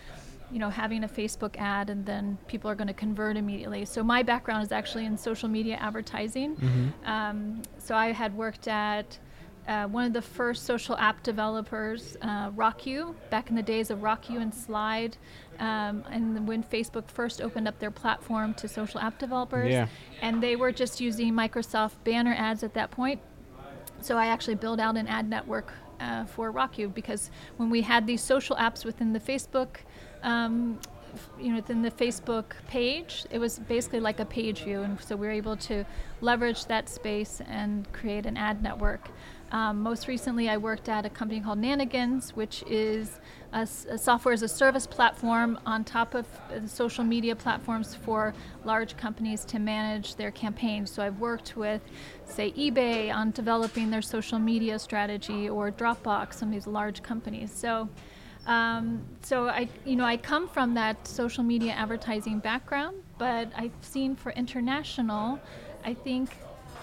you 0.53 0.59
know 0.61 0.71
having 0.71 1.03
a 1.05 1.09
Facebook 1.09 1.57
ad 1.59 1.91
and 1.91 2.05
then 2.07 2.39
people 2.47 2.71
are 2.71 2.75
going 2.75 2.87
to 2.87 2.95
convert 2.95 3.37
immediately. 3.37 3.85
So 3.87 4.05
my 4.05 4.23
background 4.23 4.63
is 4.63 4.73
actually 4.73 5.07
in 5.07 5.17
social 5.17 5.49
media 5.49 5.77
advertising. 5.77 6.55
Mm-hmm. 6.57 7.11
Um, 7.11 7.63
so 7.79 7.97
I 7.97 8.13
had 8.13 8.37
worked 8.37 8.69
at 8.69 9.19
uh, 9.67 9.87
one 9.87 10.05
of 10.05 10.13
the 10.13 10.23
first 10.23 10.65
social 10.65 10.97
app 10.97 11.23
developers, 11.23 12.17
uh, 12.23 12.51
RockYou, 12.51 13.15
back 13.31 13.49
in 13.51 13.57
the 13.57 13.63
days 13.63 13.91
of 13.91 14.01
RockYou 14.01 14.41
and 14.43 14.55
Slide, 14.55 15.17
um, 15.59 16.05
and 16.11 16.47
when 16.47 16.63
Facebook 16.63 17.09
first 17.09 17.41
opened 17.41 17.67
up 17.67 17.79
their 17.79 17.91
platform 17.91 18.55
to 18.55 18.69
social 18.69 19.01
app 19.01 19.19
developers, 19.19 19.73
Yeah. 19.73 19.87
and 20.21 20.43
they 20.43 20.57
were 20.57 20.73
just 20.73 21.01
using 21.01 21.33
Microsoft 21.33 21.93
banner 22.05 22.35
ads 22.37 22.63
at 22.63 22.75
that 22.75 22.91
point. 22.91 23.21
So 24.01 24.19
I 24.19 24.27
actually 24.27 24.57
built 24.57 24.81
out 24.81 24.97
an 24.97 25.09
ad 25.09 25.29
network 25.29 25.73
uh, 26.01 26.25
for 26.27 26.53
RockYou 26.53 26.93
because 26.93 27.31
when 27.57 27.71
we 27.71 27.81
had 27.83 28.07
these 28.07 28.21
social 28.21 28.57
apps 28.57 28.85
within 28.85 29.13
the 29.15 29.21
Facebook, 29.21 29.77
um, 30.23 30.79
you 31.41 31.51
know, 31.51 31.57
within 31.57 31.83
the 31.83 31.91
Facebook 31.93 32.47
page, 32.67 33.25
it 33.31 33.39
was 33.39 33.61
basically 33.61 34.01
like 34.01 34.19
a 34.21 34.25
page 34.25 34.65
view, 34.65 34.83
and 34.83 35.01
so 35.01 35.15
we 35.15 35.27
were 35.27 35.33
able 35.33 35.57
to 35.57 35.85
leverage 36.21 36.67
that 36.67 36.89
space 36.89 37.41
and 37.47 37.91
create 37.93 38.27
an 38.27 38.37
ad 38.37 38.63
network. 38.63 39.09
Um, 39.53 39.83
most 39.83 40.09
recently, 40.09 40.49
I 40.49 40.57
worked 40.57 40.89
at 40.89 41.07
a 41.07 41.11
company 41.11 41.41
called 41.41 41.61
Nanigans, 41.61 42.31
which 42.31 42.65
is 42.67 43.21
a 43.53 43.67
software 43.67 44.35
as 44.35 44.43
a 44.43 44.49
service 44.49 44.85
platform 44.85 45.61
on 45.65 45.85
top 45.85 46.15
of 46.15 46.27
social 46.67 47.05
media 47.05 47.37
platforms 47.37 47.95
for 47.95 48.35
large 48.65 48.97
companies 48.97 49.45
to 49.45 49.61
manage 49.61 50.17
their 50.17 50.33
campaigns. 50.33 50.91
So 50.91 51.05
I've 51.05 51.21
worked 51.21 51.57
with, 51.57 51.81
say, 52.25 52.51
eBay 52.53 53.15
on 53.15 53.31
developing 53.31 53.91
their 53.91 54.03
social 54.03 54.41
media 54.41 54.79
strategy, 54.81 55.49
or 55.49 55.71
Dropbox, 55.71 56.35
some 56.35 56.49
of 56.49 56.55
these 56.55 56.67
large 56.67 57.03
companies. 57.03 57.53
So. 57.53 57.89
Um, 58.47 59.03
so 59.23 59.49
I, 59.49 59.71
you 59.87 59.97
know, 59.97 60.05
I 60.05 60.19
come 60.19 60.49
from 60.49 60.75
that 60.75 61.09
social 61.09 61.43
media 61.43 61.73
advertising 61.73 62.41
background, 62.41 62.97
but 63.17 63.51
I've 63.57 63.73
seen 63.81 64.15
for 64.17 64.33
international, 64.33 65.41
I 65.83 65.95
think 65.95 66.37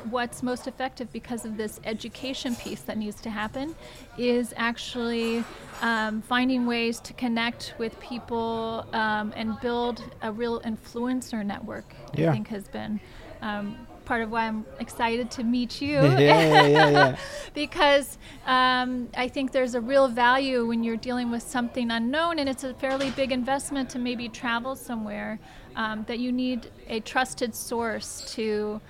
what's 0.10 0.43
most 0.43 0.67
effective 0.67 1.12
because 1.12 1.46
of 1.46 1.58
this 1.58 1.79
education 1.84 2.55
piece 2.55 2.81
that 2.81 2.98
needs 2.98 3.22
to 3.22 3.29
happen 3.29 3.75
is 4.17 4.53
actually 4.58 5.43
um, 5.81 6.22
finding 6.22 6.65
ways 6.65 7.00
to 7.01 7.13
connect 7.13 7.74
with 7.77 8.00
people 8.00 8.86
um, 8.93 9.34
and 9.36 9.60
build 9.62 10.03
a 10.22 10.31
real 10.31 10.60
influencer 10.62 11.46
network. 11.46 11.96
Yeah. 12.13 12.29
I 12.29 12.34
think 12.34 12.48
has 12.50 12.67
been 12.67 13.00
um, 13.41 13.88
part 14.05 14.22
of 14.22 14.31
why 14.31 14.46
I'm 14.46 14.65
excited 14.79 15.31
to 15.31 15.43
meet 15.43 15.79
you 15.81 15.93
yeah, 15.93 16.20
yeah, 16.20 16.67
yeah, 16.67 16.89
yeah. 16.89 17.15
because 17.53 18.17
um, 18.46 19.08
I 19.15 19.27
think 19.27 19.51
there's 19.51 19.75
a 19.75 19.81
real 19.81 20.08
value 20.08 20.65
when 20.65 20.84
you're 20.84 20.98
dealing 20.98 21.31
with 21.31 21.43
something 21.43 21.91
unknown 21.91 22.39
and 22.39 22.50
it's 22.50 22.63
a 22.63 22.74
fairly 22.74 23.12
big 23.12 23.31
investment 23.31 23.89
to 23.91 24.00
maybe 24.00 24.27
travel 24.27 24.75
somewhere 24.75 25.39
um, 25.75 26.03
that 26.08 26.20
you 26.20 26.31
need 26.31 26.70
a 26.88 27.00
trusted 27.00 27.55
source 27.55 28.24
to 28.34 28.81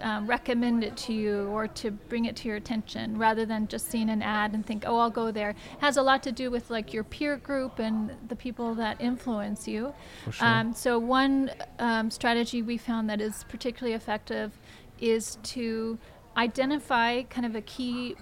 um, 0.00 0.26
recommend 0.26 0.84
it 0.84 0.96
to 0.96 1.12
you 1.12 1.46
or 1.48 1.66
to 1.68 1.90
bring 1.90 2.24
it 2.24 2.36
to 2.36 2.48
your 2.48 2.56
attention 2.56 3.18
rather 3.18 3.46
than 3.46 3.66
just 3.68 3.90
seeing 3.90 4.10
an 4.10 4.22
ad 4.22 4.52
and 4.52 4.64
think 4.66 4.84
oh 4.86 4.98
i'll 4.98 5.10
go 5.10 5.30
there 5.30 5.50
it 5.50 5.56
has 5.78 5.96
a 5.96 6.02
lot 6.02 6.22
to 6.22 6.32
do 6.32 6.50
with 6.50 6.70
like 6.70 6.92
your 6.92 7.04
peer 7.04 7.36
group 7.36 7.78
and 7.78 8.10
the 8.28 8.36
people 8.36 8.74
that 8.74 9.00
influence 9.00 9.66
you 9.66 9.92
sure. 10.30 10.46
um, 10.46 10.74
so 10.74 10.98
one 10.98 11.50
um, 11.78 12.10
strategy 12.10 12.62
we 12.62 12.76
found 12.76 13.08
that 13.08 13.20
is 13.20 13.44
particularly 13.48 13.94
effective 13.94 14.52
is 15.00 15.36
to 15.42 15.98
identify 16.36 17.22
kind 17.24 17.46
of 17.46 17.54
a 17.54 17.62
key 17.62 18.16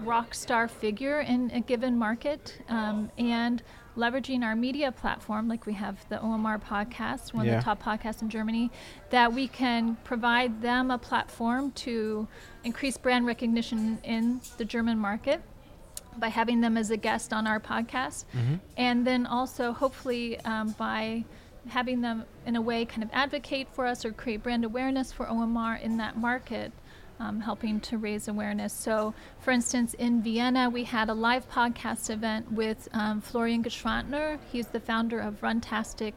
rock 0.00 0.34
star 0.34 0.68
figure 0.68 1.20
in 1.20 1.50
a 1.52 1.60
given 1.60 1.98
market 1.98 2.60
um, 2.68 3.10
and 3.18 3.62
leveraging 3.98 4.42
our 4.44 4.54
media 4.54 4.92
platform 4.92 5.48
like 5.48 5.66
we 5.66 5.72
have 5.74 6.08
the 6.08 6.16
omr 6.18 6.58
podcast 6.62 7.34
one 7.34 7.44
Yeah. 7.44 7.54
of 7.58 7.58
the 7.60 7.64
top 7.64 7.82
podcasts 7.82 8.22
in 8.22 8.30
germany 8.30 8.70
that 9.10 9.32
we 9.32 9.48
can 9.48 9.96
provide 10.04 10.62
them 10.62 10.90
a 10.90 10.98
platform 10.98 11.72
to 11.72 12.28
increase 12.62 12.96
brand 12.96 13.26
recognition 13.26 13.98
in 14.04 14.40
the 14.56 14.64
german 14.64 14.98
market 14.98 15.42
by 16.16 16.28
having 16.28 16.60
them 16.60 16.76
as 16.76 16.90
a 16.90 16.96
guest 16.96 17.32
on 17.32 17.46
our 17.46 17.58
podcast 17.60 18.24
Mhm. 18.32 18.60
and 18.76 19.06
then 19.06 19.26
also 19.26 19.72
hopefully 19.72 20.38
um, 20.44 20.70
by 20.78 21.24
having 21.68 22.00
them 22.00 22.24
in 22.46 22.54
a 22.56 22.60
way 22.62 22.84
kind 22.84 23.02
of 23.02 23.10
advocate 23.12 23.68
for 23.74 23.84
us 23.84 24.04
or 24.04 24.12
create 24.12 24.42
brand 24.44 24.64
awareness 24.64 25.12
for 25.12 25.26
omr 25.26 25.80
in 25.82 25.96
that 25.98 26.16
market 26.16 26.72
um, 27.20 27.40
helping 27.40 27.80
to 27.80 27.98
raise 27.98 28.28
awareness. 28.28 28.72
So 28.72 29.14
for 29.40 29.50
instance 29.50 29.94
in 29.94 30.22
vienna 30.22 30.70
we 30.70 30.84
had 30.84 31.08
a 31.08 31.14
live 31.14 31.48
podcast 31.50 32.10
event 32.10 32.52
with 32.52 32.88
um, 32.92 33.20
florian 33.20 33.62
gschwandtner. 33.64 34.38
He's 34.52 34.68
the 34.68 34.80
founder 34.80 35.18
of 35.20 35.40
runtastic 35.40 36.12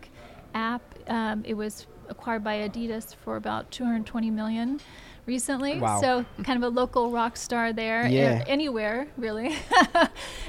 app. 0.54 0.82
Um, 1.08 1.44
it 1.46 1.56
was 1.56 1.88
acquired 2.10 2.44
by 2.44 2.58
adidas 2.68 3.16
for 3.16 3.36
about 3.38 3.72
220 3.72 4.30
million 4.32 4.80
recently. 5.26 5.80
Wow. 5.80 6.02
so 6.02 6.26
kind 6.44 6.62
of 6.62 6.64
a 6.64 6.74
local 6.76 7.12
rock 7.12 7.38
star 7.38 7.72
there 7.74 8.08
Yeah. 8.08 8.44
anywhere 8.48 9.08
really. 9.18 9.56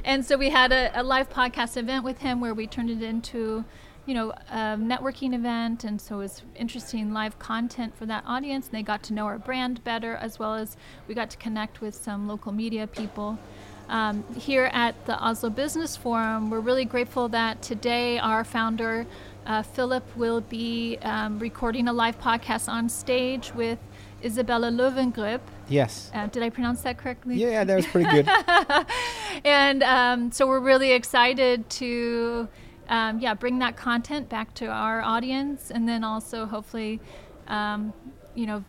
And 0.05 0.25
so 0.25 0.37
we 0.37 0.51
had 0.51 0.73
a, 0.73 0.91
a 1.01 1.03
live 1.03 1.31
podcast 1.31 1.77
event 1.77 2.05
with 2.05 2.19
him 2.19 2.41
where 2.41 2.55
we 2.55 2.67
turned 2.67 2.91
it 2.91 3.03
into 3.03 3.65
you 4.07 4.15
know 4.15 4.31
a 4.31 4.77
networking 4.77 5.35
event 5.35 5.85
and 5.85 6.01
so 6.01 6.17
it 6.17 6.19
was 6.19 6.43
interesting 6.57 7.13
live 7.13 7.39
content 7.39 7.97
for 7.97 8.05
that 8.07 8.25
audience 8.27 8.67
and 8.67 8.75
they 8.75 8.83
got 8.83 9.03
to 9.03 9.13
know 9.13 9.27
our 9.27 9.39
brand 9.39 9.83
better 9.85 10.17
as 10.17 10.39
well 10.39 10.55
as 10.55 10.77
we 11.07 11.15
got 11.15 11.31
to 11.31 11.37
connect 11.37 11.81
with 11.81 11.95
some 11.95 12.27
local 12.27 12.53
media 12.53 12.87
people 12.87 13.39
um, 13.89 14.25
here 14.35 14.71
at 14.73 14.95
the 15.05 15.23
Oslo 15.23 15.51
Business 15.51 15.97
Forum, 15.97 16.49
we're 16.49 16.61
really 16.61 16.87
grateful 16.87 17.29
that 17.29 17.61
today 17.61 18.19
our 18.19 18.43
founder, 18.43 19.07
uh, 19.45 19.63
Philipp, 19.63 20.05
will 20.17 20.41
be 20.41 20.97
um, 21.03 21.39
recording 21.39 21.89
a 21.89 21.93
live 21.93 22.19
podcast 22.19 22.69
on 22.69 22.89
stage 22.89 23.53
with 23.55 23.79
Isabella 24.25 24.71
Löwengrip. 24.71 25.41
Yes. 25.69 26.11
Uh, 26.15 26.27
did 26.29 26.43
I 26.43 26.49
pronounce 26.49 26.81
that 26.83 26.97
correctly? 26.97 27.37
Yeah, 27.37 27.51
yeah, 27.51 27.65
that 27.65 27.77
was 27.77 27.87
pretty 27.87 28.11
good. 28.11 28.29
and 29.45 29.83
um, 29.83 30.33
so 30.33 30.47
we're 30.47 30.61
really 30.61 30.93
excited 30.93 31.69
to 31.71 32.49
um, 32.93 33.19
yeah 33.19 33.35
bring 33.35 33.59
that 33.59 33.77
content 33.77 34.29
back 34.29 34.55
to 34.55 34.67
our 34.67 35.03
audience 35.03 35.71
and 35.71 35.89
then 35.89 36.05
also 36.05 36.47
hopefully 36.47 37.01
um, 37.49 37.93
you 38.35 38.47
know 38.47 38.65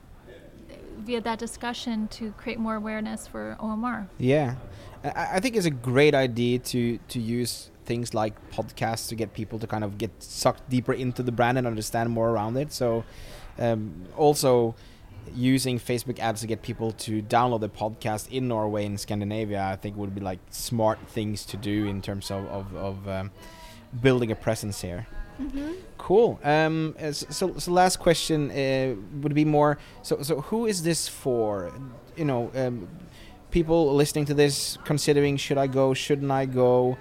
via 1.00 1.22
that 1.22 1.38
discussion 1.38 2.08
to 2.08 2.32
create 2.32 2.58
more 2.58 2.76
awareness 2.76 3.28
for 3.28 3.58
omr 3.60 4.08
Yeah, 4.18 4.56
I, 5.04 5.36
I 5.36 5.40
think 5.40 5.56
it's 5.56 5.66
a 5.66 5.78
great 5.92 6.16
idea 6.16 6.60
to 6.60 6.98
to 7.10 7.20
use 7.20 7.70
things 7.86 8.14
like 8.14 8.34
podcasts 8.52 9.10
to 9.10 9.16
get 9.16 9.34
people 9.34 9.60
to 9.60 9.68
kind 9.68 9.84
of 9.84 9.98
get 9.98 10.12
sucked 10.24 10.70
deeper 10.70 10.94
into 10.94 11.22
the 11.22 11.32
brand 11.32 11.58
and 11.58 11.68
understand 11.68 12.10
more 12.10 12.30
around 12.30 12.56
it. 12.56 12.72
So, 12.72 13.04
um, 13.60 14.06
also 14.16 14.76
using 15.36 15.80
Facebook 15.80 16.20
ads 16.20 16.42
to 16.42 16.48
get 16.48 16.62
people 16.62 16.92
to 16.92 17.22
download 17.22 17.62
the 17.62 17.70
podcast 17.70 18.32
in 18.32 18.48
Norway 18.48 18.86
and 18.86 19.00
Scandinavia, 19.00 19.64
I 19.64 19.76
think 19.76 19.98
would 19.98 20.16
be 20.16 20.22
like 20.22 20.40
smart 20.50 21.00
things 21.08 21.46
to 21.48 21.58
do 21.58 21.88
in 21.88 22.02
terms 22.02 22.32
of 22.32 22.46
of, 22.48 22.76
of 22.76 23.08
um, 23.08 23.32
building 24.02 24.32
a 24.32 24.36
presence 24.36 24.82
here. 24.82 25.08
Cool. 25.98 26.40
Um, 26.44 26.96
uh, 27.02 27.12
so, 27.12 27.58
so 27.58 27.72
last 27.72 27.98
question 27.98 28.52
uh, 28.52 28.96
would 29.22 29.34
be 29.34 29.46
more. 29.46 29.78
So, 30.02 30.22
so 30.22 30.42
who 30.42 30.66
is 30.66 30.84
this 30.84 31.08
for? 31.08 31.74
You 32.16 32.26
know, 32.26 32.52
um, 32.56 32.88
people 33.52 33.94
listening 33.96 34.26
to 34.26 34.34
this, 34.34 34.78
considering 34.84 35.38
should 35.38 35.58
I 35.58 35.68
go, 35.68 35.94
shouldn't 35.94 36.32
I 36.32 36.46
go? 36.46 36.98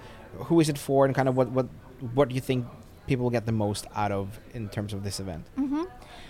Who 0.47 0.59
is 0.59 0.69
it 0.69 0.77
for, 0.77 1.05
and 1.05 1.13
kind 1.13 1.29
of 1.29 1.35
what 1.35 1.51
what 1.51 1.67
what 2.13 2.29
do 2.29 2.35
you 2.35 2.41
think 2.41 2.65
people 3.07 3.29
get 3.29 3.45
the 3.45 3.51
most 3.51 3.85
out 3.95 4.11
of 4.11 4.39
in 4.53 4.69
terms 4.69 4.93
of 4.93 5.03
this 5.03 5.19
event? 5.19 5.45
Mm-hmm. 5.57 5.83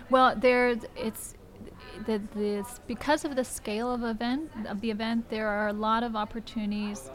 Well, 0.10 0.36
there 0.36 0.75
it's 0.96 1.36
the 2.05 2.22
this 2.36 2.79
because 2.88 3.24
of 3.24 3.36
the 3.36 3.43
scale 3.43 3.93
of 3.93 4.03
event 4.03 4.51
of 4.67 4.82
the 4.82 4.91
event. 4.91 5.29
There 5.29 5.48
are 5.48 5.67
a 5.67 5.74
lot 5.74 6.03
of 6.03 6.15
opportunities 6.15 7.10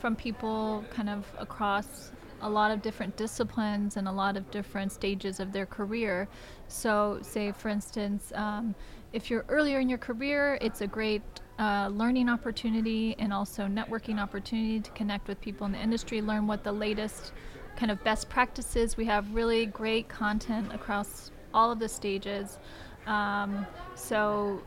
from 0.00 0.16
people 0.16 0.84
kind 0.90 1.08
of 1.08 1.24
across 1.38 2.10
a 2.42 2.48
lot 2.48 2.70
of 2.70 2.82
different 2.82 3.16
disciplines 3.16 3.96
and 3.96 4.06
a 4.06 4.12
lot 4.12 4.36
of 4.36 4.50
different 4.50 4.92
stages 4.92 5.40
of 5.40 5.52
their 5.52 5.66
career. 5.66 6.28
So, 6.68 7.18
say 7.22 7.52
for 7.52 7.68
instance, 7.68 8.32
um, 8.34 8.74
if 9.12 9.30
you're 9.30 9.44
earlier 9.48 9.78
in 9.80 9.88
your 9.88 9.98
career, 9.98 10.58
it's 10.60 10.80
a 10.80 10.86
great 10.86 11.22
uh, 11.58 11.88
learning 11.92 12.28
opportunity 12.28 13.14
and 13.18 13.32
also 13.32 13.66
networking 13.66 14.18
opportunity 14.18 14.80
to 14.80 14.90
connect 14.92 15.28
with 15.28 15.40
people 15.40 15.66
in 15.66 15.72
the 15.72 15.78
industry, 15.78 16.20
learn 16.20 16.46
what 16.46 16.64
the 16.64 16.72
latest 16.72 17.32
kind 17.76 17.90
of 17.90 18.02
best 18.04 18.28
practices. 18.28 18.96
We 18.96 19.04
have 19.06 19.34
really 19.34 19.66
great 19.66 20.08
content 20.08 20.72
across 20.72 21.30
all 21.54 21.70
of 21.70 21.78
the 21.78 21.88
stages. 21.88 22.58
Um, 23.06 23.66
so 23.94 24.62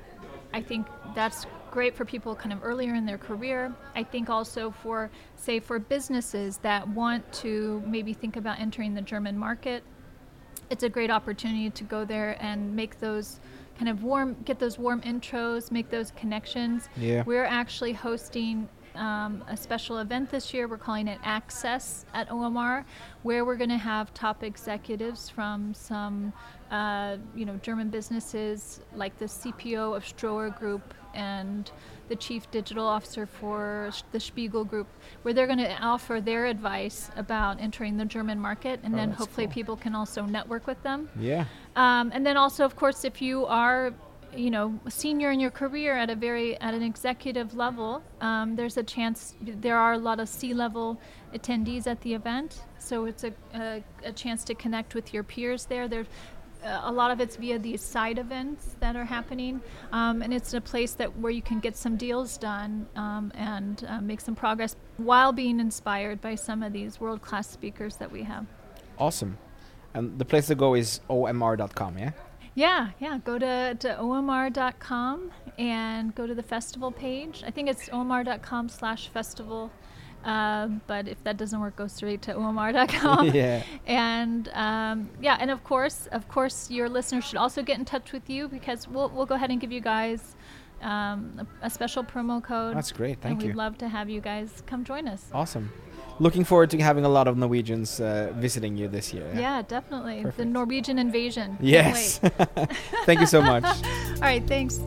I 0.53 0.61
think 0.61 0.87
that's 1.15 1.45
great 1.75 1.93
for 1.93 2.05
people 2.05 2.33
kind 2.33 2.53
of 2.53 2.63
earlier 2.63 2.95
in 2.95 3.05
their 3.05 3.17
career. 3.17 3.69
I 3.95 4.03
think 4.03 4.29
also 4.29 4.71
for, 4.71 5.11
say, 5.35 5.59
for 5.59 5.77
businesses 5.77 6.55
that 6.59 6.87
want 6.87 7.29
to 7.43 7.83
maybe 7.85 8.13
think 8.13 8.37
about 8.37 8.61
entering 8.61 8.93
the 8.93 9.01
German 9.01 9.37
market, 9.37 9.83
it's 10.69 10.83
a 10.83 10.89
great 10.89 11.11
opportunity 11.11 11.69
to 11.69 11.83
go 11.83 12.05
there 12.05 12.37
and 12.39 12.73
make 12.73 13.01
those 13.01 13.41
kind 13.77 13.89
of 13.89 14.03
warm, 14.03 14.37
get 14.45 14.57
those 14.57 14.79
warm 14.79 15.01
intros, 15.01 15.69
make 15.69 15.89
those 15.89 16.11
connections. 16.11 16.87
Yeah. 16.95 17.23
We're 17.25 17.43
actually 17.43 17.91
hosting 17.91 18.69
um, 18.95 19.43
a 19.49 19.57
special 19.57 19.97
event 19.97 20.31
this 20.31 20.53
year. 20.53 20.69
We're 20.69 20.77
calling 20.77 21.09
it 21.09 21.19
Access 21.25 22.05
at 22.13 22.29
OMR, 22.29 22.85
where 23.23 23.43
we're 23.43 23.57
going 23.57 23.69
to 23.69 23.77
have 23.77 24.13
top 24.13 24.43
executives 24.43 25.29
from 25.29 25.73
some, 25.73 26.31
uh, 26.71 27.17
you 27.35 27.45
know, 27.45 27.57
German 27.57 27.89
businesses 27.89 28.79
like 28.95 29.19
the 29.19 29.25
CPO 29.25 29.93
of 29.93 30.05
Ströer 30.05 30.57
Group 30.57 30.93
and 31.15 31.71
the 32.07 32.15
chief 32.15 32.49
digital 32.51 32.85
officer 32.85 33.25
for 33.25 33.91
the 34.11 34.19
Spiegel 34.19 34.63
Group, 34.63 34.87
where 35.23 35.33
they're 35.33 35.47
going 35.47 35.57
to 35.57 35.81
offer 35.81 36.21
their 36.21 36.45
advice 36.45 37.09
about 37.15 37.59
entering 37.59 37.97
the 37.97 38.05
German 38.05 38.39
market, 38.39 38.79
and 38.83 38.93
Oh, 38.93 38.97
then 38.97 39.11
hopefully 39.11 39.47
cool. 39.47 39.53
people 39.53 39.75
can 39.75 39.95
also 39.95 40.21
network 40.23 40.67
with 40.67 40.81
them. 40.83 41.09
Yeah. 41.19 41.45
Um, 41.75 42.11
and 42.13 42.23
then 42.25 42.37
also, 42.37 42.63
of 42.63 42.75
course, 42.75 43.05
if 43.05 43.21
you 43.23 43.45
are, 43.47 43.91
you 44.35 44.51
know, 44.51 44.79
a 44.85 44.91
senior 44.91 45.31
in 45.31 45.39
your 45.39 45.49
career 45.51 45.97
at 45.97 46.09
a 46.09 46.15
very 46.15 46.59
at 46.61 46.73
an 46.73 46.83
executive 46.83 47.55
level, 47.55 48.03
um, 48.21 48.55
there's 48.55 48.77
a 48.77 48.83
chance. 48.83 49.33
There 49.41 49.77
are 49.77 49.93
a 49.93 49.97
lot 49.97 50.19
of 50.19 50.29
C-level 50.29 50.99
attendees 51.33 51.87
at 51.87 52.01
the 52.01 52.13
event, 52.13 52.61
so 52.77 53.05
it's 53.05 53.23
a, 53.23 53.33
a, 53.53 53.83
a 54.03 54.11
chance 54.11 54.43
to 54.45 54.53
connect 54.53 54.93
with 54.93 55.13
your 55.13 55.23
peers 55.23 55.65
there. 55.65 55.87
There's 55.87 56.07
a 56.65 56.91
lot 56.91 57.11
of 57.11 57.19
it's 57.19 57.35
via 57.35 57.59
these 57.59 57.81
side 57.81 58.17
events 58.17 58.75
that 58.79 58.95
are 58.95 59.05
happening, 59.05 59.61
um, 59.91 60.21
and 60.21 60.33
it's 60.33 60.53
a 60.53 60.61
place 60.61 60.93
that 60.93 61.17
where 61.19 61.31
you 61.31 61.41
can 61.41 61.59
get 61.59 61.75
some 61.75 61.95
deals 61.95 62.37
done 62.37 62.87
um, 62.95 63.31
and 63.35 63.85
uh, 63.87 64.01
make 64.01 64.21
some 64.21 64.35
progress 64.35 64.75
while 64.97 65.31
being 65.31 65.59
inspired 65.59 66.21
by 66.21 66.35
some 66.35 66.63
of 66.63 66.73
these 66.73 66.99
world-class 66.99 67.49
speakers 67.49 67.97
that 67.97 68.11
we 68.11 68.23
have. 68.23 68.45
Awesome. 68.97 69.37
And 69.93 70.17
the 70.19 70.25
place 70.25 70.47
to 70.47 70.55
go 70.55 70.73
is 70.73 70.99
omr.com, 71.09 71.97
yeah? 71.97 72.11
Yeah, 72.55 72.91
yeah. 72.99 73.19
Go 73.23 73.37
to, 73.37 73.75
to 73.79 73.87
omr.com 73.99 75.31
and 75.57 76.15
go 76.15 76.25
to 76.25 76.33
the 76.33 76.43
festival 76.43 76.91
page. 76.91 77.43
I 77.45 77.51
think 77.51 77.69
it's 77.69 77.89
omr.com 77.89 78.69
slash 78.69 79.09
festival. 79.09 79.71
Uh, 80.25 80.67
but 80.87 81.07
if 81.07 81.23
that 81.23 81.37
doesn't 81.37 81.59
work, 81.59 81.75
go 81.75 81.87
straight 81.87 82.21
to 82.23 82.33
omr.com. 82.45 83.29
Yeah. 83.29 83.63
And 83.85 84.49
um, 84.49 85.09
yeah, 85.21 85.37
and 85.39 85.51
of 85.51 85.63
course, 85.63 86.07
of 86.11 86.27
course, 86.27 86.69
your 86.71 86.89
listeners 86.89 87.23
should 87.23 87.37
also 87.37 87.61
get 87.61 87.77
in 87.77 87.85
touch 87.85 88.11
with 88.11 88.29
you 88.29 88.47
because 88.47 88.87
we'll 88.87 89.09
we'll 89.09 89.27
go 89.27 89.35
ahead 89.35 89.51
and 89.51 89.61
give 89.61 89.71
you 89.71 89.81
guys 89.81 90.35
um, 90.81 91.47
a, 91.61 91.67
a 91.67 91.69
special 91.69 92.03
promo 92.03 92.43
code. 92.43 92.75
That's 92.75 92.91
great. 92.91 93.21
Thank 93.21 93.33
and 93.33 93.41
you. 93.43 93.47
We'd 93.49 93.55
love 93.55 93.77
to 93.79 93.87
have 93.87 94.09
you 94.09 94.19
guys 94.19 94.63
come 94.65 94.83
join 94.83 95.07
us. 95.07 95.25
Awesome. 95.31 95.71
Looking 96.19 96.45
forward 96.45 96.69
to 96.69 96.77
having 96.79 97.03
a 97.03 97.09
lot 97.09 97.27
of 97.27 97.37
Norwegians 97.37 97.99
uh, 97.99 98.31
visiting 98.37 98.77
you 98.77 98.87
this 98.87 99.13
year. 99.13 99.29
Yeah, 99.35 99.61
definitely. 99.63 100.25
The 100.37 100.45
Norwegian 100.45 100.97
invasion. 100.97 101.57
Yes. 101.59 102.19
Thank 103.05 103.19
you 103.19 103.25
so 103.25 103.41
much. 103.41 103.65
All 104.15 104.21
right, 104.21 104.45
thanks. 104.47 104.79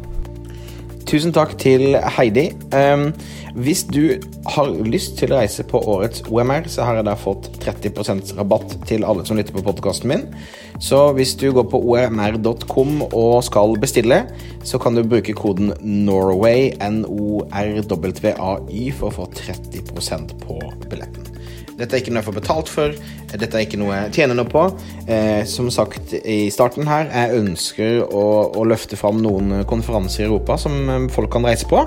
Tusen 1.09 1.33
takk 1.33 1.55
til 1.57 1.95
Heidi. 2.19 2.51
Um, 2.77 3.15
hvis 3.57 3.87
du 3.89 4.19
har 4.53 4.69
lyst 4.85 5.15
til 5.17 5.33
å 5.33 5.39
reise 5.41 5.65
på 5.65 5.81
årets 5.81 6.21
OMR, 6.29 6.69
så 6.69 6.85
har 6.85 6.99
jeg 6.99 7.07
da 7.09 7.15
fått 7.17 7.49
30% 7.63 8.35
rabatt 8.37 8.75
til 8.91 9.07
alle 9.09 9.25
som 9.25 9.41
lytter 9.41 9.57
på 9.57 9.65
podkasten 9.65 10.13
min. 10.13 10.27
Så 10.85 11.01
hvis 11.17 11.33
du 11.41 11.49
går 11.57 11.65
på 11.73 11.81
omr.com 11.81 13.07
og 13.09 13.41
skal 13.47 13.73
bestille, 13.81 14.21
så 14.61 14.77
kan 14.83 14.99
du 14.99 15.01
bruke 15.01 15.33
koden 15.33 15.73
Norway, 15.81 16.75
N-O-R-W-A-Y, 16.77 18.85
for 19.01 19.09
å 19.09 19.17
få 19.23 19.31
30% 19.41 20.37
på 20.45 20.61
billetten. 20.93 21.18
Dette 21.79 21.95
er 21.95 22.03
ikke 22.03 22.13
noe 22.15 22.23
jeg 22.23 22.29
får 22.29 22.39
betalt 22.41 22.71
for, 22.73 22.97
dette 23.31 23.55
er 23.55 23.67
ikke 23.67 23.79
noe 23.79 23.95
jeg 23.95 24.15
tjener 24.17 24.39
noe 24.39 24.51
på. 24.51 24.65
Eh, 25.07 25.45
som 25.47 25.69
sagt 25.71 26.15
i 26.19 26.49
starten 26.55 26.89
her, 26.91 27.07
jeg 27.13 27.43
ønsker 27.43 28.03
å, 28.09 28.25
å 28.51 28.65
løfte 28.67 28.99
fram 28.99 29.23
noen 29.23 29.63
konferanser 29.69 30.25
i 30.25 30.29
Europa 30.29 30.59
som 30.59 30.75
eh, 30.89 31.07
folk 31.15 31.31
kan 31.37 31.47
reise 31.47 31.69
på. 31.71 31.85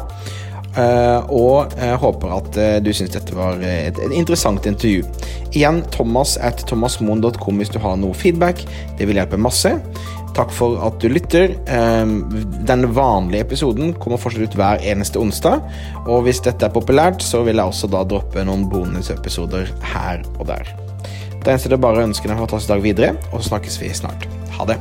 Eh, 0.71 1.31
og 1.35 1.73
jeg 1.75 1.99
håper 1.99 2.31
at 2.37 2.57
eh, 2.61 2.77
du 2.83 2.91
syns 2.95 3.11
dette 3.11 3.35
var 3.35 3.59
et, 3.65 3.97
et 3.99 4.15
interessant 4.15 4.65
intervju. 4.69 5.03
Igjen 5.51 5.81
thomas 5.91 6.37
at 6.39 6.63
thomasmoen.com 6.69 7.59
hvis 7.59 7.73
du 7.73 7.79
har 7.83 7.97
noe 7.99 8.15
feedback. 8.15 8.63
Det 8.99 9.09
vil 9.09 9.19
hjelpe 9.19 9.39
masse. 9.41 9.73
Takk 10.31 10.53
for 10.55 10.79
at 10.87 10.95
du 11.03 11.09
lytter. 11.11 11.57
Eh, 11.67 12.13
Den 12.67 12.87
vanlige 12.95 13.43
episoden 13.47 13.95
kommer 13.99 14.21
fortsatt 14.21 14.47
ut 14.47 14.59
hver 14.59 14.85
eneste 14.93 15.19
onsdag. 15.19 15.59
Og 16.05 16.23
hvis 16.27 16.43
dette 16.45 16.69
er 16.69 16.75
populært, 16.75 17.23
så 17.25 17.43
vil 17.47 17.59
jeg 17.59 17.73
også 17.73 17.91
da 17.91 18.05
droppe 18.07 18.47
noen 18.47 18.69
bonusepisoder 18.71 19.73
her 19.93 20.23
og 20.37 20.47
der. 20.53 20.71
Da 21.41 21.55
gjenstår 21.55 21.75
det 21.75 21.83
bare 21.83 22.03
å 22.03 22.07
ønske 22.07 22.29
deg 22.29 22.37
en 22.37 22.43
fantastisk 22.45 22.75
dag 22.75 22.83
videre, 22.85 23.15
og 23.31 23.41
så 23.41 23.55
snakkes 23.55 23.81
vi 23.81 23.89
snart. 23.97 24.29
Ha 24.59 24.69
det. 24.69 24.77